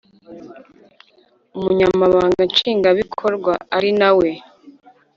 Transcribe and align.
Umunyamabanga 1.57 2.41
Nshingwabikorwa 2.49 3.53
ari 3.75 3.91
nawe 3.99 4.29